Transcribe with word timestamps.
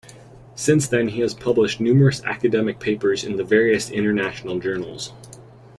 Since 0.55 0.87
then 0.87 1.09
he 1.09 1.21
has 1.21 1.35
published 1.35 1.79
numerous 1.79 2.23
academic 2.23 2.79
papers 2.79 3.23
in 3.23 3.37
various 3.45 3.91
international 3.91 4.57
journals. 4.59 5.13